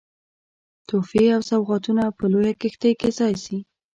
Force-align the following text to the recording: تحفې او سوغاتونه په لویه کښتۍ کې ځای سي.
تحفې 0.87 1.23
او 1.35 1.41
سوغاتونه 1.51 2.03
په 2.17 2.23
لویه 2.31 2.53
کښتۍ 2.61 2.93
کې 2.99 3.09
ځای 3.19 3.33
سي. 3.45 3.57